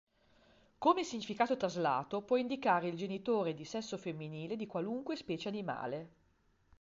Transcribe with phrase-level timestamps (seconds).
[0.79, 6.09] Come significato traslato può indicare il genitore di sesso femminile di qualunque specie animale.